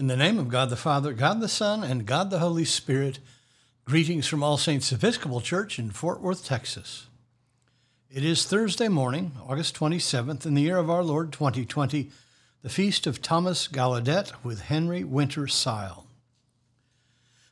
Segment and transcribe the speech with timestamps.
[0.00, 3.18] In the name of God the Father, God the Son, and God the Holy Spirit,
[3.84, 7.08] greetings from All Saints Episcopal Church in Fort Worth, Texas.
[8.10, 12.10] It is Thursday morning, August 27th, in the year of our Lord 2020,
[12.62, 16.06] the feast of Thomas Gallaudet with Henry Winter Syle.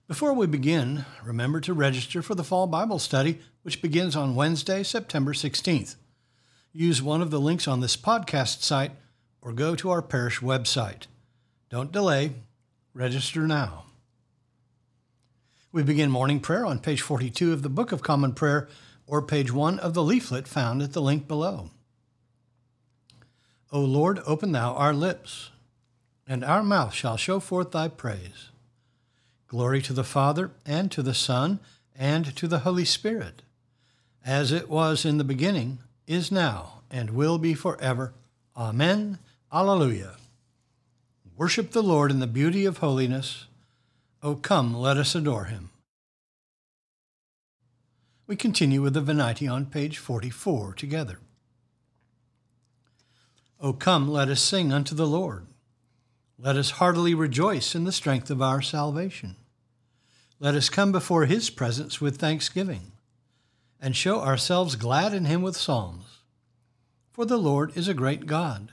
[0.07, 4.83] Before we begin, remember to register for the Fall Bible Study, which begins on Wednesday,
[4.83, 5.97] September 16th.
[6.73, 8.93] Use one of the links on this podcast site
[9.43, 11.09] or go to our parish website.
[11.71, 12.33] Don't delay,
[12.95, 13.85] register now.
[15.71, 18.69] We begin morning prayer on page 42 of the Book of Common Prayer
[19.07, 21.69] or page 1 of the leaflet found at the link below.
[23.71, 25.51] O Lord, open thou our lips,
[26.27, 28.49] and our mouth shall show forth thy praise.
[29.47, 31.59] Glory to the Father, and to the Son,
[31.95, 33.43] and to the Holy Spirit,
[34.25, 38.15] as it was in the beginning, is now, and will be forever.
[38.57, 39.19] Amen.
[39.53, 40.15] Alleluia.
[41.39, 43.47] Worship the Lord in the beauty of holiness.
[44.25, 45.71] O come, let us adore him.
[48.27, 51.21] We continue with the Venite on page 44 together.
[53.61, 55.47] O come, let us sing unto the Lord.
[56.41, 59.37] Let us heartily rejoice in the strength of our salvation.
[60.41, 62.91] Let us come before his presence with thanksgiving,
[63.81, 66.19] and show ourselves glad in him with psalms.
[67.13, 68.73] For the Lord is a great God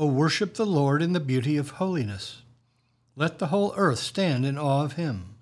[0.00, 2.40] O worship the Lord in the beauty of holiness.
[3.16, 5.34] Let the whole earth stand in awe of him.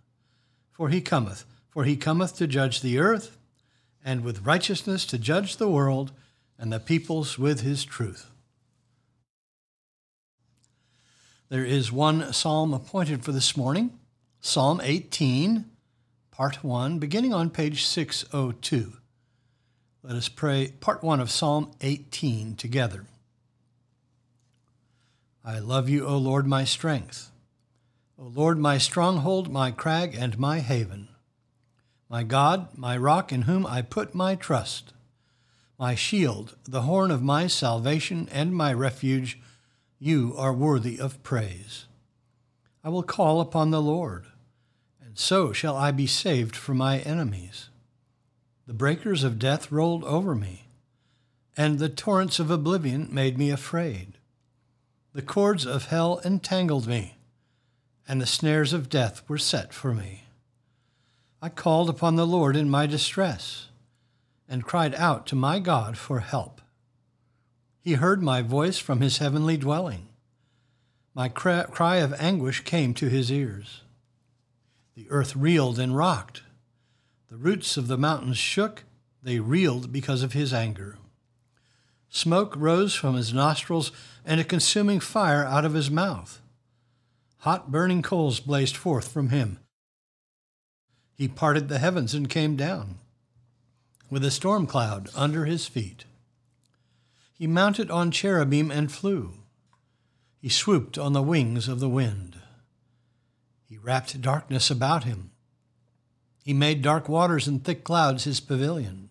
[0.73, 3.39] For he cometh, for he cometh to judge the earth,
[4.05, 6.11] and with righteousness to judge the world,
[6.59, 8.27] and the peoples with his truth.
[11.51, 13.97] There is one psalm appointed for this morning,
[14.41, 15.67] Psalm 18,
[16.33, 18.95] Part 1, beginning on page 602.
[20.03, 23.05] Let us pray Part 1 of Psalm 18 together.
[25.49, 27.31] I love you, O Lord, my strength.
[28.19, 31.09] O Lord, my stronghold, my crag, and my haven.
[32.11, 34.93] My God, my rock in whom I put my trust.
[35.79, 39.41] My shield, the horn of my salvation, and my refuge,
[39.99, 41.87] you are worthy of praise.
[42.85, 44.27] I will call upon the Lord,
[45.03, 47.71] and so shall I be saved from my enemies.
[48.67, 50.67] The breakers of death rolled over me,
[51.57, 54.18] and the torrents of oblivion made me afraid.
[55.19, 57.17] The cords of hell entangled me,
[58.07, 60.27] and the snares of death were set for me.
[61.43, 63.67] I called upon the Lord in my distress,
[64.49, 66.61] and cried out to my God for help.
[67.81, 70.07] He heard my voice from his heavenly dwelling.
[71.15, 73.83] My cry of anguish came to his ears.
[74.95, 76.43] The earth reeled and rocked.
[77.29, 78.85] The roots of the mountains shook,
[79.21, 80.97] they reeled because of his anger.
[82.11, 83.93] Smoke rose from his nostrils,
[84.25, 86.41] and a consuming fire out of his mouth.
[87.39, 89.59] Hot burning coals blazed forth from him.
[91.15, 92.97] He parted the heavens and came down,
[94.11, 96.05] with a storm cloud under his feet.
[97.35, 99.35] He mounted on cherubim and flew.
[100.41, 102.37] He swooped on the wings of the wind.
[103.69, 105.31] He wrapped darkness about him.
[106.43, 109.11] He made dark waters and thick clouds his pavilion.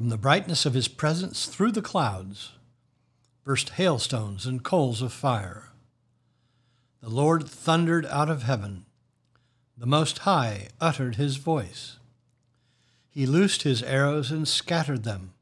[0.00, 2.52] From the brightness of his presence through the clouds
[3.44, 5.72] burst hailstones and coals of fire.
[7.02, 8.86] The Lord thundered out of heaven.
[9.76, 11.98] The Most High uttered his voice.
[13.10, 15.34] He loosed his arrows and scattered them.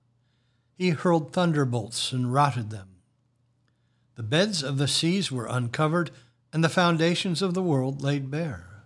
[0.77, 2.97] He hurled thunderbolts and routed them.
[4.17, 6.11] The beds of the seas were uncovered,
[6.53, 8.83] and the foundations of the world laid bare.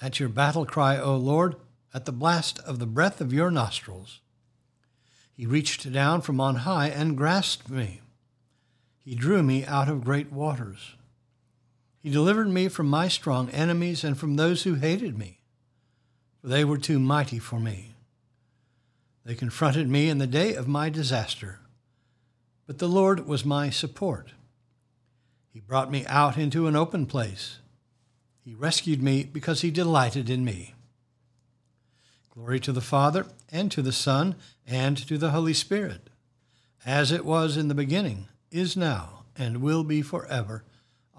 [0.00, 1.56] At your battle cry, O Lord,
[1.92, 4.20] at the blast of the breath of your nostrils,
[5.38, 8.00] he reached down from on high and grasped me.
[9.04, 10.96] He drew me out of great waters.
[12.00, 15.38] He delivered me from my strong enemies and from those who hated me,
[16.40, 17.94] for they were too mighty for me.
[19.24, 21.60] They confronted me in the day of my disaster,
[22.66, 24.32] but the Lord was my support.
[25.52, 27.58] He brought me out into an open place.
[28.44, 30.74] He rescued me because he delighted in me.
[32.38, 36.08] Glory to the Father, and to the Son, and to the Holy Spirit,
[36.86, 40.62] as it was in the beginning, is now, and will be forever.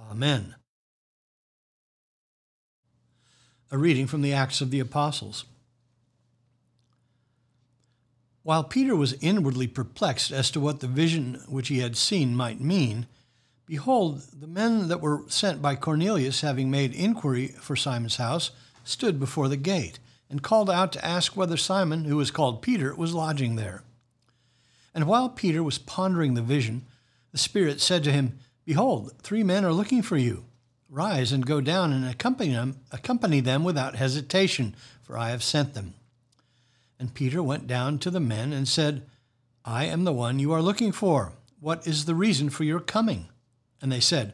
[0.10, 0.56] Amen.
[3.70, 5.44] A reading from the Acts of the Apostles.
[8.44, 12.62] While Peter was inwardly perplexed as to what the vision which he had seen might
[12.62, 13.08] mean,
[13.66, 18.52] behold, the men that were sent by Cornelius, having made inquiry for Simon's house,
[18.86, 20.00] stood before the gate,
[20.30, 23.84] and called out to ask whether Simon, who was called Peter, was lodging there.
[24.94, 26.86] And while Peter was pondering the vision,
[27.32, 30.46] the Spirit said to him, Behold, three men are looking for you.
[30.90, 35.74] Rise and go down and accompany them, accompany them without hesitation, for I have sent
[35.74, 35.94] them.
[37.00, 39.04] And Peter went down to the men and said,
[39.64, 41.34] I am the one you are looking for.
[41.60, 43.28] What is the reason for your coming?
[43.82, 44.34] And they said,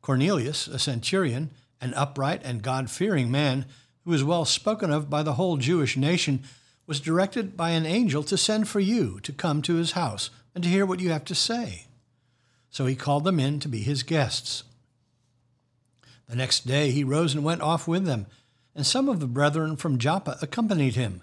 [0.00, 1.50] Cornelius, a centurion,
[1.80, 3.66] an upright and God fearing man,
[4.04, 6.42] who is well spoken of by the whole Jewish nation,
[6.86, 10.64] was directed by an angel to send for you to come to his house and
[10.64, 11.86] to hear what you have to say.
[12.70, 14.64] So he called them in to be his guests.
[16.28, 18.26] The next day he rose and went off with them,
[18.74, 21.22] and some of the brethren from Joppa accompanied him.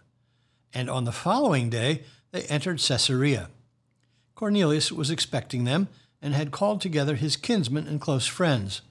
[0.74, 3.50] And on the following day they entered Caesarea.
[4.36, 5.88] Cornelius was expecting them,
[6.22, 8.82] and had called together his kinsmen and close friends.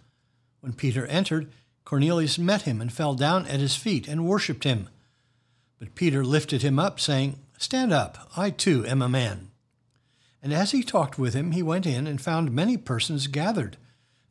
[0.61, 1.51] When Peter entered,
[1.89, 4.91] Cornelius met him and fell down at his feet and worshipped him.
[5.79, 9.53] But Peter lifted him up, saying, Stand up, I too am a man.
[10.43, 13.79] And as he talked with him, he went in and found many persons gathered.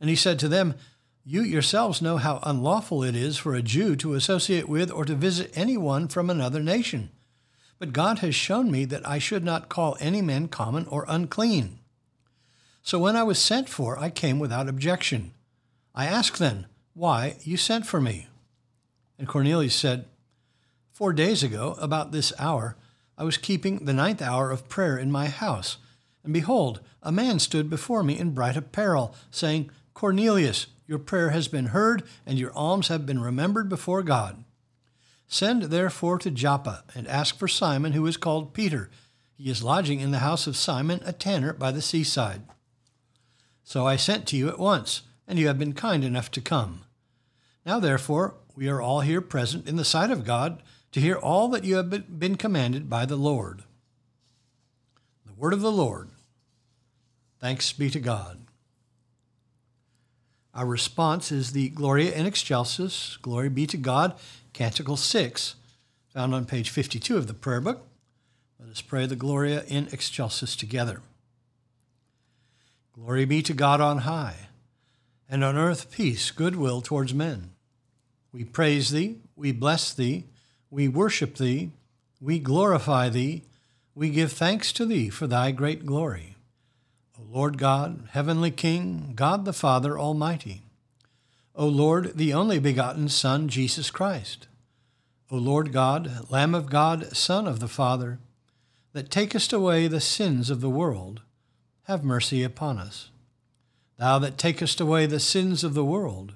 [0.00, 0.76] And he said to them,
[1.24, 5.16] You yourselves know how unlawful it is for a Jew to associate with or to
[5.16, 7.10] visit anyone from another nation.
[7.80, 11.80] But God has shown me that I should not call any man common or unclean.
[12.84, 15.32] So when I was sent for, I came without objection.
[15.92, 16.68] I asked then,
[16.98, 18.26] Why you sent for me?
[19.20, 20.06] And Cornelius said,
[20.90, 22.76] Four days ago, about this hour,
[23.16, 25.76] I was keeping the ninth hour of prayer in my house,
[26.24, 31.46] and behold, a man stood before me in bright apparel, saying, Cornelius, your prayer has
[31.46, 34.42] been heard, and your alms have been remembered before God.
[35.28, 38.90] Send therefore to Joppa, and ask for Simon, who is called Peter.
[39.36, 42.42] He is lodging in the house of Simon, a tanner by the seaside.
[43.62, 46.82] So I sent to you at once, and you have been kind enough to come.
[47.64, 50.62] Now, therefore, we are all here present in the sight of God
[50.92, 53.62] to hear all that you have been commanded by the Lord.
[55.26, 56.08] The word of the Lord.
[57.40, 58.40] Thanks be to God.
[60.54, 64.14] Our response is the Gloria in Excelsis, Glory be to God,
[64.52, 65.54] Canticle 6,
[66.08, 67.86] found on page 52 of the prayer book.
[68.58, 71.00] Let us pray the Gloria in Excelsis together.
[72.92, 74.47] Glory be to God on high,
[75.28, 77.50] and on earth peace, goodwill towards men.
[78.32, 80.24] We praise thee, we bless thee,
[80.70, 81.70] we worship thee,
[82.20, 83.44] we glorify thee,
[83.94, 86.36] we give thanks to thee for thy great glory.
[87.18, 90.62] O Lord God, heavenly King, God the Father Almighty.
[91.54, 94.46] O Lord, the only begotten Son, Jesus Christ.
[95.30, 98.18] O Lord God, Lamb of God, Son of the Father,
[98.92, 101.22] that takest away the sins of the world,
[101.84, 103.10] have mercy upon us.
[103.98, 106.34] Thou that takest away the sins of the world,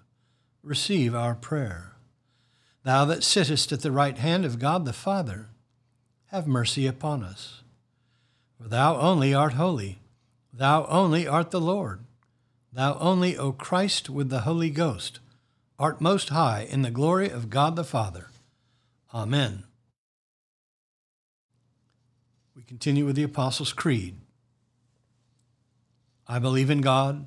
[0.62, 1.92] receive our prayer.
[2.83, 5.49] Thou that sittest at the right hand of God the Father,
[6.26, 7.62] have mercy upon us.
[8.61, 10.00] For thou only art holy,
[10.52, 12.00] thou only art the Lord,
[12.73, 15.21] thou only, O Christ, with the Holy Ghost,
[15.78, 18.31] art most high in the glory of God the Father.
[19.14, 19.64] Amen.
[22.57, 24.16] We continue with the Apostles' Creed.
[26.26, 27.26] I believe in God,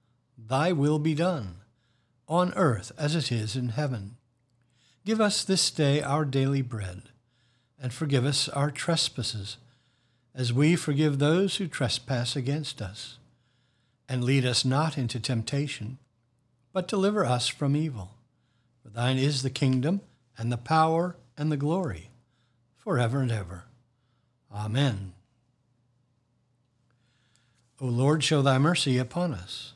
[0.51, 1.61] Thy will be done,
[2.27, 4.17] on earth as it is in heaven.
[5.05, 7.03] Give us this day our daily bread,
[7.81, 9.55] and forgive us our trespasses,
[10.35, 13.17] as we forgive those who trespass against us.
[14.09, 15.99] And lead us not into temptation,
[16.73, 18.15] but deliver us from evil.
[18.83, 20.01] For thine is the kingdom,
[20.37, 22.09] and the power, and the glory,
[22.75, 23.63] forever and ever.
[24.53, 25.13] Amen.
[27.79, 29.75] O Lord, show thy mercy upon us,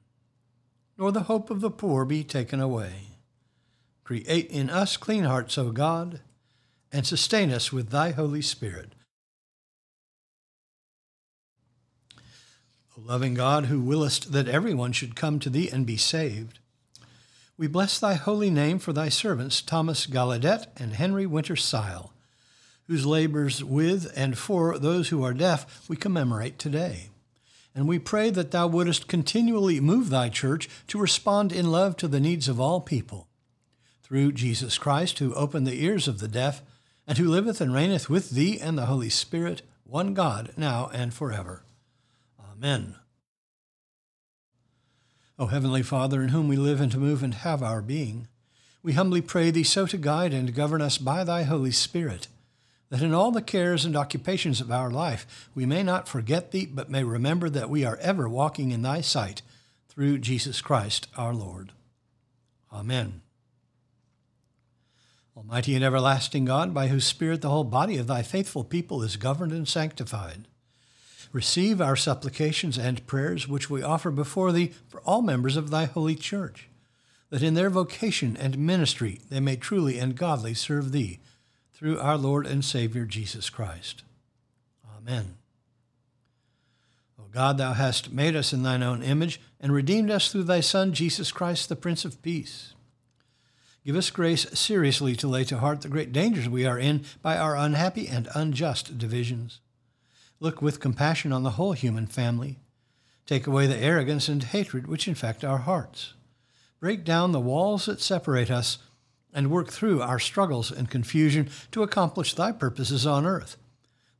[1.01, 3.07] nor the hope of the poor be taken away.
[4.03, 6.19] Create in us clean hearts, O God,
[6.91, 8.93] and sustain us with thy Holy Spirit.
[12.95, 16.59] O loving God, who willest that everyone should come to thee and be saved,
[17.57, 22.13] we bless thy holy name for thy servants Thomas Gallaudet and Henry Winter Syle,
[22.85, 27.10] whose labors with and for those who are deaf we commemorate today.
[27.73, 32.07] And we pray that thou wouldest continually move thy church to respond in love to
[32.07, 33.27] the needs of all people.
[34.03, 36.61] Through Jesus Christ, who opened the ears of the deaf,
[37.07, 41.13] and who liveth and reigneth with thee and the Holy Spirit, one God, now and
[41.13, 41.63] forever.
[42.39, 42.95] Amen.
[45.39, 48.27] O Heavenly Father, in whom we live and move and have our being,
[48.83, 52.27] we humbly pray thee so to guide and govern us by thy Holy Spirit,
[52.91, 56.65] that in all the cares and occupations of our life we may not forget thee,
[56.65, 59.41] but may remember that we are ever walking in thy sight,
[59.87, 61.71] through Jesus Christ our Lord.
[62.71, 63.21] Amen.
[65.35, 69.15] Almighty and everlasting God, by whose Spirit the whole body of thy faithful people is
[69.15, 70.47] governed and sanctified,
[71.31, 75.85] receive our supplications and prayers which we offer before thee for all members of thy
[75.85, 76.67] holy church,
[77.29, 81.19] that in their vocation and ministry they may truly and godly serve thee,
[81.81, 84.03] through our Lord and Savior Jesus Christ.
[84.95, 85.37] Amen.
[87.19, 90.59] O God, thou hast made us in thine own image and redeemed us through thy
[90.59, 92.75] Son, Jesus Christ, the Prince of Peace.
[93.83, 97.35] Give us grace seriously to lay to heart the great dangers we are in by
[97.35, 99.59] our unhappy and unjust divisions
[100.41, 102.57] Look with compassion on the whole human family.
[103.27, 106.15] Take away the arrogance and hatred which infect our hearts.
[106.79, 108.79] Break down the walls that separate us
[109.33, 113.57] and work through our struggles and confusion to accomplish thy purposes on earth,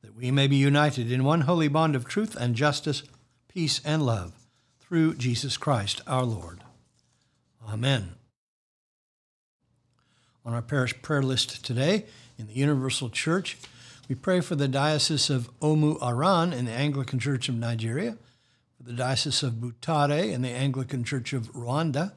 [0.02, 3.04] that we may be united in one holy bond of truth and justice,
[3.48, 4.34] peace and love,
[4.80, 6.64] through Jesus Christ our Lord.
[7.68, 8.16] Amen.
[10.44, 12.06] On our parish prayer list today
[12.38, 13.58] in the Universal Church,
[14.10, 18.18] we pray for the Diocese of Omu Aran in the Anglican Church of Nigeria,
[18.76, 22.14] for the Diocese of Butare in the Anglican Church of Rwanda,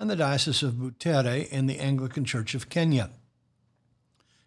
[0.00, 3.10] and the Diocese of Butere in the Anglican Church of Kenya.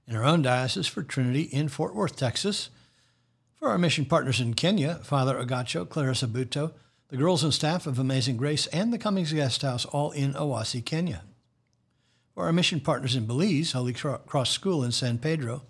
[0.07, 2.71] In our own diocese for Trinity in Fort Worth, Texas,
[3.59, 6.71] for our mission partners in Kenya, Father Agacho, Clarissa Buto,
[7.09, 10.83] the girls and staff of Amazing Grace, and the Cummings Guest House, all in Owasi,
[10.83, 11.21] Kenya.
[12.33, 15.61] For our mission partners in Belize, Holy Cross School in San Pedro,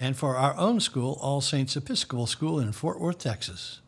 [0.00, 3.80] and for our own school, All Saints Episcopal School in Fort Worth, Texas.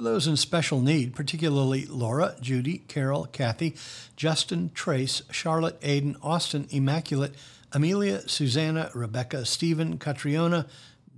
[0.00, 3.76] For those in special need, particularly Laura, Judy, Carol, Kathy,
[4.16, 7.34] Justin, Trace, Charlotte, Aiden, Austin, Immaculate,
[7.70, 10.66] Amelia, Susanna, Rebecca, Stephen, Catriona,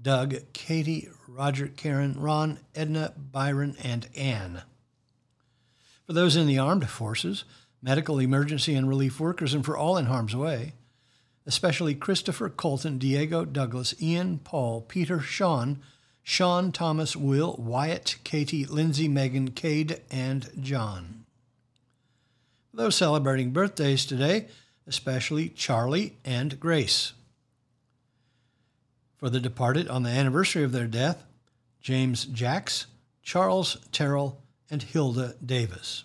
[0.02, 4.62] Doug, Katie, Roger, Karen, Ron, Edna, Byron, and Anne.
[6.04, 7.44] For those in the armed forces,
[7.80, 10.72] medical, emergency, and relief workers, and for all in harm's way,
[11.46, 15.80] especially Christopher, Colton, Diego, Douglas, Ian, Paul, Peter, Sean,
[16.22, 21.24] Sean, Thomas, Will, Wyatt, Katie, Lindsay, Megan, Cade, and John.
[22.72, 24.46] Those celebrating birthdays today,
[24.86, 27.12] especially Charlie and Grace.
[29.16, 31.24] For the departed on the anniversary of their death,
[31.80, 32.86] James Jacks,
[33.22, 36.04] Charles Terrell, and Hilda Davis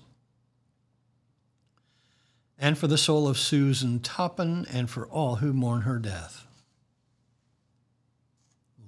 [2.59, 6.45] and for the soul of Susan Toppin, and for all who mourn her death.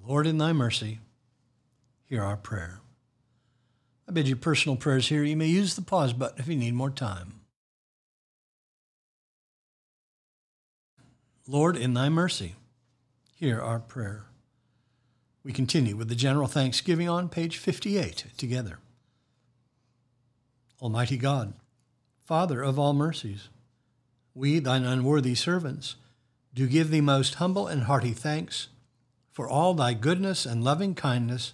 [0.06, 1.00] Lord, in thy mercy,
[2.10, 2.82] hear our prayer.
[4.08, 5.24] I bid you personal prayers here.
[5.24, 7.42] You may use the pause button if you need more time.
[11.48, 12.56] Lord, in thy mercy,
[13.36, 14.26] hear our prayer.
[15.44, 18.80] We continue with the general thanksgiving on page 58 together.
[20.82, 21.54] Almighty God,
[22.26, 23.50] Father of all mercies,
[24.34, 25.96] we, thine unworthy servants,
[26.54, 28.68] do give thee most humble and hearty thanks
[29.32, 31.54] for all thy goodness and loving kindness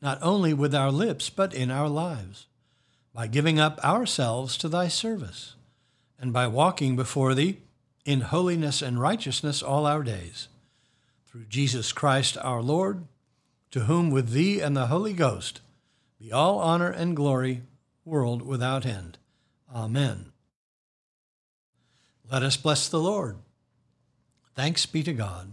[0.00, 2.46] not only with our lips, but in our lives,
[3.12, 5.54] by giving up ourselves to thy service,
[6.20, 7.58] and by walking before thee
[8.04, 10.48] in holiness and righteousness all our days.
[11.26, 13.04] Through Jesus Christ our Lord,
[13.70, 15.60] to whom with thee and the Holy Ghost
[16.18, 17.62] be all honor and glory,
[18.04, 19.18] world without end.
[19.72, 20.32] Amen.
[22.30, 23.38] Let us bless the Lord.
[24.54, 25.52] Thanks be to God.